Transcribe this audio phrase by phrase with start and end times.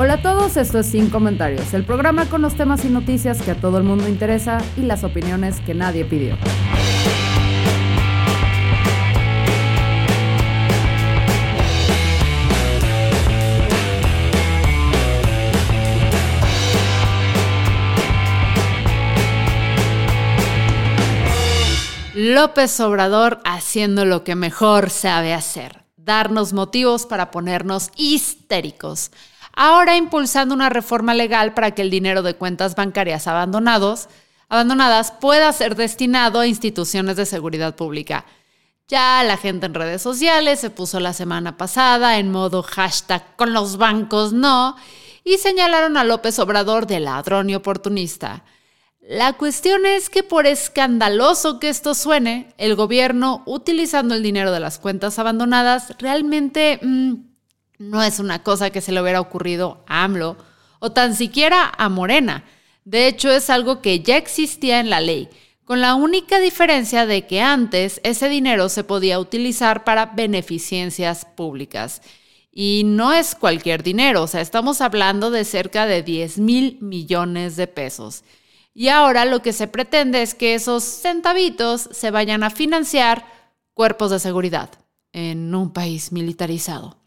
[0.00, 3.50] Hola a todos, esto es Sin Comentarios, el programa con los temas y noticias que
[3.50, 6.38] a todo el mundo interesa y las opiniones que nadie pidió.
[22.14, 29.10] López Obrador haciendo lo que mejor sabe hacer, darnos motivos para ponernos histéricos.
[29.54, 34.08] Ahora impulsando una reforma legal para que el dinero de cuentas bancarias abandonados,
[34.48, 38.24] abandonadas pueda ser destinado a instituciones de seguridad pública.
[38.88, 43.52] Ya la gente en redes sociales se puso la semana pasada en modo hashtag con
[43.52, 44.76] los bancos no
[45.24, 48.44] y señalaron a López Obrador de ladrón y oportunista.
[49.08, 54.60] La cuestión es que por escandaloso que esto suene, el gobierno, utilizando el dinero de
[54.60, 57.14] las cuentas abandonadas, realmente mm,
[57.78, 60.36] no es una cosa que se le hubiera ocurrido a AMLO
[60.80, 62.44] o tan siquiera a Morena.
[62.84, 65.28] De hecho, es algo que ya existía en la ley,
[65.64, 72.00] con la única diferencia de que antes ese dinero se podía utilizar para beneficencias públicas.
[72.50, 77.56] Y no es cualquier dinero, o sea, estamos hablando de cerca de 10 mil millones
[77.56, 78.24] de pesos.
[78.74, 83.26] Y ahora lo que se pretende es que esos centavitos se vayan a financiar
[83.74, 84.70] cuerpos de seguridad
[85.12, 86.97] en un país militarizado.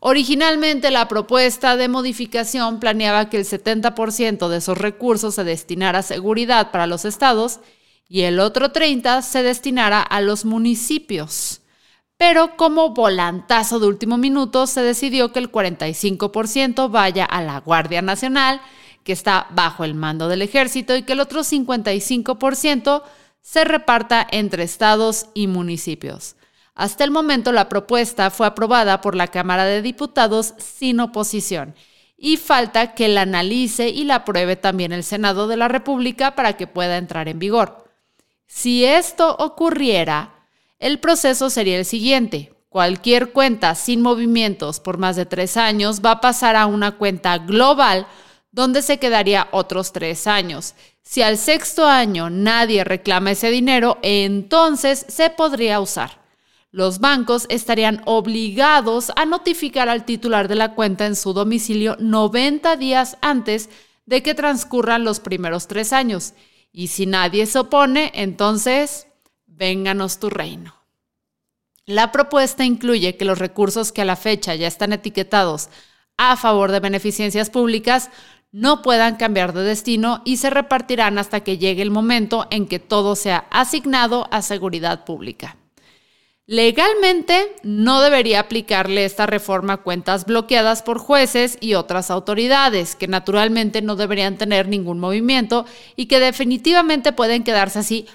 [0.00, 6.02] Originalmente la propuesta de modificación planeaba que el 70% de esos recursos se destinara a
[6.02, 7.60] seguridad para los estados
[8.08, 11.60] y el otro 30% se destinara a los municipios.
[12.16, 18.02] Pero como volantazo de último minuto se decidió que el 45% vaya a la Guardia
[18.02, 18.60] Nacional
[19.08, 23.02] que está bajo el mando del ejército y que el otro 55%
[23.40, 26.36] se reparta entre estados y municipios.
[26.78, 31.74] Hasta el momento la propuesta fue aprobada por la Cámara de Diputados sin oposición
[32.16, 36.56] y falta que la analice y la apruebe también el Senado de la República para
[36.56, 37.84] que pueda entrar en vigor.
[38.46, 40.32] Si esto ocurriera,
[40.78, 42.54] el proceso sería el siguiente.
[42.68, 47.38] Cualquier cuenta sin movimientos por más de tres años va a pasar a una cuenta
[47.38, 48.06] global
[48.52, 50.76] donde se quedaría otros tres años.
[51.02, 56.17] Si al sexto año nadie reclama ese dinero, entonces se podría usar.
[56.70, 62.76] Los bancos estarían obligados a notificar al titular de la cuenta en su domicilio 90
[62.76, 63.70] días antes
[64.04, 66.34] de que transcurran los primeros tres años.
[66.70, 69.06] Y si nadie se opone, entonces,
[69.46, 70.74] vénganos tu reino.
[71.86, 75.70] La propuesta incluye que los recursos que a la fecha ya están etiquetados
[76.18, 78.10] a favor de beneficencias públicas
[78.52, 82.78] no puedan cambiar de destino y se repartirán hasta que llegue el momento en que
[82.78, 85.56] todo sea asignado a seguridad pública.
[86.50, 93.06] Legalmente no debería aplicarle esta reforma a cuentas bloqueadas por jueces y otras autoridades, que
[93.06, 98.06] naturalmente no deberían tener ningún movimiento y que definitivamente pueden quedarse así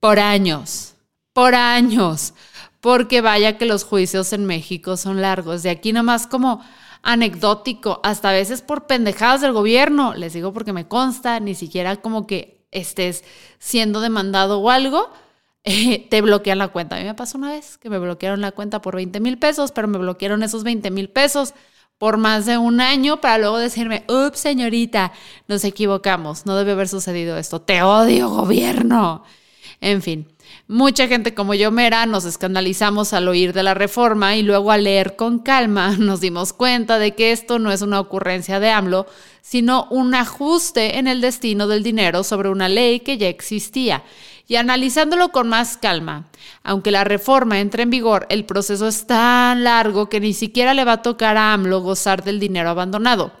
[0.00, 0.94] por años,
[1.34, 2.32] por años,
[2.80, 5.62] porque vaya que los juicios en México son largos.
[5.62, 6.64] De aquí nomás como
[7.02, 11.96] anecdótico, hasta a veces por pendejadas del gobierno, les digo porque me consta, ni siquiera
[11.96, 13.22] como que estés
[13.58, 15.10] siendo demandado o algo,
[16.10, 16.96] te bloquean la cuenta.
[16.96, 19.72] A mí me pasó una vez que me bloquearon la cuenta por 20 mil pesos,
[19.72, 21.54] pero me bloquearon esos 20 mil pesos
[21.98, 25.12] por más de un año para luego decirme, ups, señorita,
[25.48, 29.24] nos equivocamos, no debe haber sucedido esto, te odio, gobierno.
[29.80, 30.28] En fin,
[30.68, 34.84] Mucha gente como yo, Mera, nos escandalizamos al oír de la reforma y luego al
[34.84, 39.06] leer con calma nos dimos cuenta de que esto no es una ocurrencia de AMLO,
[39.42, 44.02] sino un ajuste en el destino del dinero sobre una ley que ya existía.
[44.48, 46.28] Y analizándolo con más calma,
[46.62, 50.84] aunque la reforma entre en vigor, el proceso es tan largo que ni siquiera le
[50.84, 53.32] va a tocar a AMLO gozar del dinero abandonado.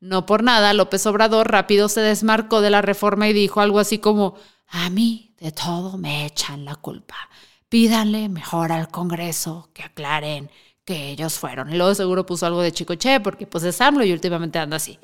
[0.00, 3.98] No por nada, López Obrador rápido se desmarcó de la reforma y dijo algo así
[3.98, 4.36] como,
[4.68, 7.16] a mí de todo me echan la culpa.
[7.68, 10.50] Pídanle mejor al Congreso que aclaren
[10.84, 11.72] que ellos fueron.
[11.72, 14.98] Y luego seguro puso algo de Chicoche porque pues es AMLO y últimamente anda así.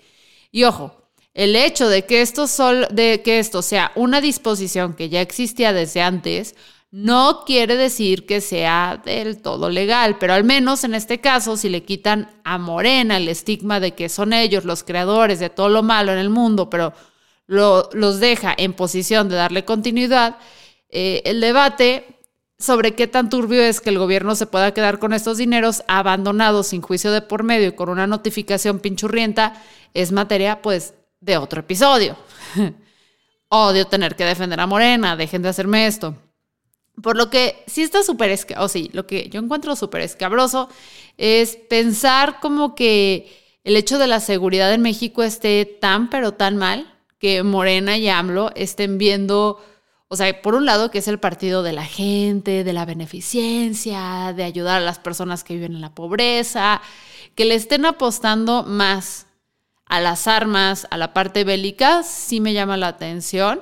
[0.50, 1.07] Y ojo,
[1.38, 2.46] el hecho de que, esto
[2.90, 6.56] de que esto sea una disposición que ya existía desde antes
[6.90, 11.68] no quiere decir que sea del todo legal, pero al menos en este caso, si
[11.68, 15.84] le quitan a Morena el estigma de que son ellos los creadores de todo lo
[15.84, 16.92] malo en el mundo, pero
[17.46, 20.38] los deja en posición de darle continuidad,
[20.90, 22.18] eh, el debate
[22.58, 26.66] sobre qué tan turbio es que el gobierno se pueda quedar con estos dineros abandonados
[26.66, 29.62] sin juicio de por medio y con una notificación pinchurrienta
[29.94, 32.16] es materia pues de otro episodio.
[33.48, 36.14] Odio tener que defender a Morena, dejen de hacerme esto.
[37.02, 40.68] Por lo que sí está súper, o sí, lo que yo encuentro súper escabroso
[41.16, 46.56] es pensar como que el hecho de la seguridad en México esté tan pero tan
[46.56, 49.60] mal que Morena y AMLO estén viendo
[50.10, 54.32] o sea, por un lado, que es el partido de la gente, de la beneficencia,
[54.34, 56.80] de ayudar a las personas que viven en la pobreza,
[57.34, 59.26] que le estén apostando más
[59.88, 63.60] a las armas, a la parte bélica, sí me llama la atención.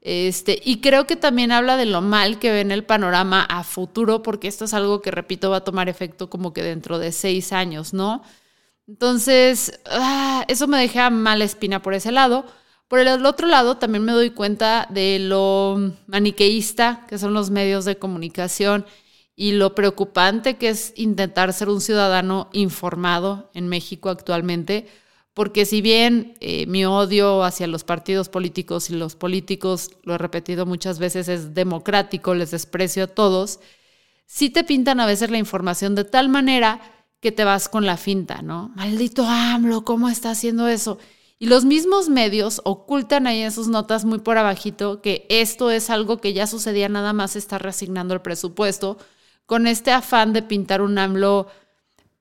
[0.00, 4.22] Este, y creo que también habla de lo mal que ven el panorama a futuro,
[4.22, 7.52] porque esto es algo que, repito, va a tomar efecto como que dentro de seis
[7.52, 8.22] años, ¿no?
[8.86, 12.46] Entonces, ah, eso me deja mala espina por ese lado.
[12.88, 17.84] Por el otro lado, también me doy cuenta de lo maniqueísta que son los medios
[17.84, 18.86] de comunicación
[19.34, 24.88] y lo preocupante que es intentar ser un ciudadano informado en México actualmente,
[25.36, 30.18] porque si bien eh, mi odio hacia los partidos políticos y los políticos, lo he
[30.18, 33.60] repetido muchas veces, es democrático, les desprecio a todos,
[34.24, 36.80] sí te pintan a veces la información de tal manera
[37.20, 38.72] que te vas con la finta, ¿no?
[38.76, 40.96] Maldito AMLO, ¿cómo está haciendo eso?
[41.38, 45.90] Y los mismos medios ocultan ahí en sus notas muy por abajito que esto es
[45.90, 48.96] algo que ya sucedía, nada más está reasignando el presupuesto
[49.44, 51.48] con este afán de pintar un AMLO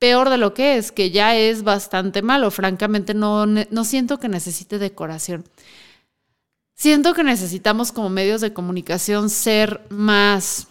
[0.05, 2.51] peor de lo que es, que ya es bastante malo.
[2.51, 5.45] Francamente, no, no siento que necesite decoración.
[6.75, 10.67] Siento que necesitamos como medios de comunicación ser más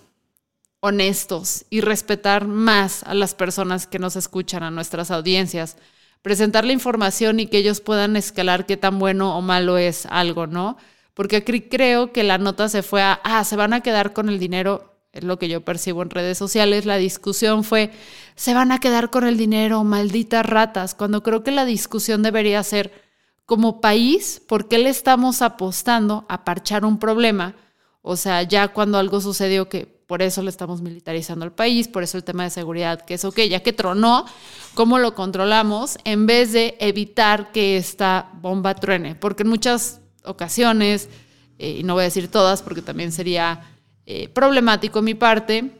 [0.78, 5.76] honestos y respetar más a las personas que nos escuchan, a nuestras audiencias
[6.22, 10.46] presentar la información y que ellos puedan escalar qué tan bueno o malo es algo,
[10.46, 10.78] ¿no?
[11.12, 14.38] Porque creo que la nota se fue a, ah, se van a quedar con el
[14.38, 17.92] dinero, es lo que yo percibo en redes sociales, la discusión fue,
[18.34, 22.62] se van a quedar con el dinero, malditas ratas, cuando creo que la discusión debería
[22.62, 22.92] ser,
[23.46, 27.54] como país, ¿por qué le estamos apostando a parchar un problema?
[28.02, 32.02] O sea, ya cuando algo sucedió que por eso le estamos militarizando el país, por
[32.02, 34.26] eso el tema de seguridad, que es ok, ya que tronó,
[34.74, 35.98] ¿cómo lo controlamos?
[36.04, 41.08] En vez de evitar que esta bomba truene, porque en muchas ocasiones,
[41.58, 43.73] eh, y no voy a decir todas porque también sería
[44.06, 45.70] eh, problemático mi parte,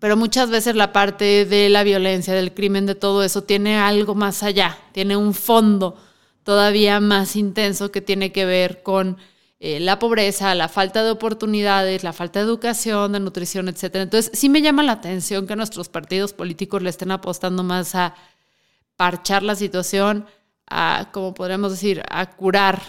[0.00, 4.14] pero muchas veces la parte de la violencia, del crimen, de todo eso, tiene algo
[4.14, 5.96] más allá, tiene un fondo
[6.42, 9.18] todavía más intenso que tiene que ver con
[9.60, 13.94] eh, la pobreza, la falta de oportunidades, la falta de educación, de nutrición, etc.
[13.94, 18.16] Entonces, sí me llama la atención que nuestros partidos políticos le estén apostando más a
[18.96, 20.26] parchar la situación,
[20.68, 22.82] a, como podríamos decir, a curar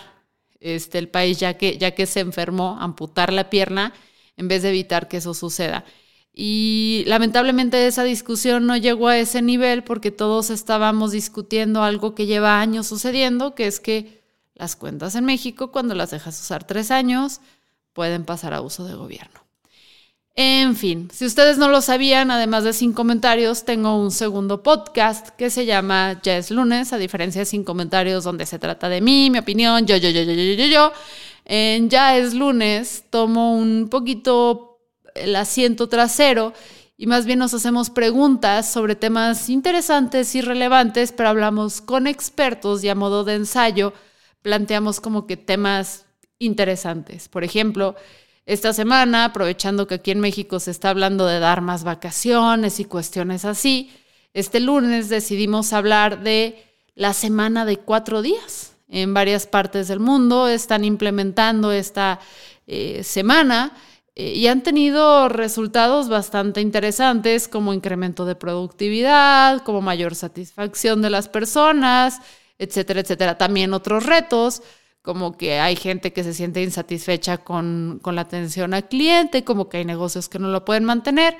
[0.59, 3.93] este, el país ya que, ya que se enfermó, amputar la pierna,
[4.37, 5.85] en vez de evitar que eso suceda.
[6.33, 12.25] Y lamentablemente esa discusión no llegó a ese nivel porque todos estábamos discutiendo algo que
[12.25, 14.23] lleva años sucediendo, que es que
[14.55, 17.39] las cuentas en México, cuando las dejas usar tres años,
[17.93, 19.43] pueden pasar a uso de gobierno.
[20.35, 25.29] En fin, si ustedes no lo sabían, además de sin comentarios, tengo un segundo podcast
[25.29, 28.99] que se llama Ya es lunes, a diferencia de sin comentarios, donde se trata de
[28.99, 30.93] mí, mi opinión, yo, yo, yo, yo, yo, yo, yo.
[31.45, 34.79] En Ya es lunes tomo un poquito
[35.15, 36.53] el asiento trasero
[36.97, 42.83] y más bien nos hacemos preguntas sobre temas interesantes y relevantes, pero hablamos con expertos
[42.83, 43.93] y a modo de ensayo
[44.41, 46.05] planteamos como que temas
[46.39, 47.29] interesantes.
[47.29, 47.95] Por ejemplo,
[48.45, 52.85] esta semana, aprovechando que aquí en México se está hablando de dar más vacaciones y
[52.85, 53.91] cuestiones así,
[54.33, 56.63] este lunes decidimos hablar de
[56.95, 58.72] la semana de cuatro días.
[58.93, 62.19] En varias partes del mundo están implementando esta
[62.67, 63.75] eh, semana
[64.13, 71.09] eh, y han tenido resultados bastante interesantes como incremento de productividad, como mayor satisfacción de
[71.09, 72.19] las personas,
[72.59, 73.35] etcétera, etcétera.
[73.35, 74.61] También otros retos,
[75.01, 79.69] como que hay gente que se siente insatisfecha con, con la atención al cliente, como
[79.69, 81.35] que hay negocios que no lo pueden mantener,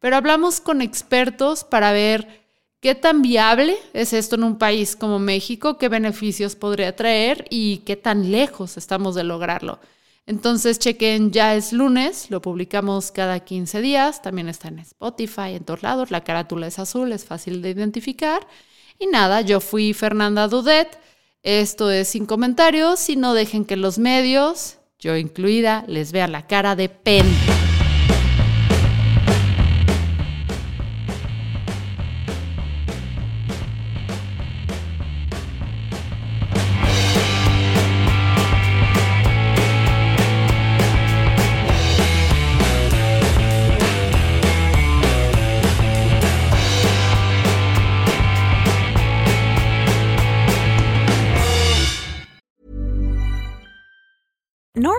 [0.00, 2.45] pero hablamos con expertos para ver
[2.86, 7.78] qué tan viable es esto en un país como México, qué beneficios podría traer y
[7.78, 9.80] qué tan lejos estamos de lograrlo.
[10.24, 15.64] Entonces chequen, ya es lunes, lo publicamos cada 15 días, también está en Spotify, en
[15.64, 18.46] todos lados, la carátula es azul, es fácil de identificar.
[19.00, 20.96] Y nada, yo fui Fernanda Dudet.
[21.42, 26.46] Esto es sin comentarios y no dejen que los medios, yo incluida, les vean la
[26.46, 27.65] cara de pena.